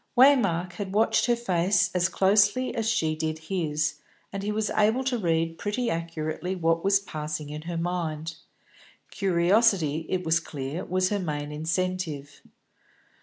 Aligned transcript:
Waymark 0.17 0.73
had 0.73 0.93
watched 0.93 1.27
her 1.27 1.35
face 1.35 1.91
as 1.93 2.09
closely 2.09 2.73
as 2.73 2.89
she 2.89 3.15
did 3.15 3.37
his, 3.37 3.99
and 4.33 4.41
he 4.41 4.51
was 4.51 4.71
able 4.71 5.03
to 5.03 5.17
read 5.19 5.59
pretty 5.59 5.91
accurately 5.91 6.55
what 6.55 6.83
was 6.83 6.99
passing 6.99 7.51
in 7.51 7.61
her 7.69 7.77
mind. 7.77 8.37
Curiosity, 9.11 10.07
it 10.09 10.23
was 10.25 10.39
clear, 10.39 10.83
was 10.85 11.09
her 11.09 11.19
main 11.19 11.51
incentive. 11.51 12.41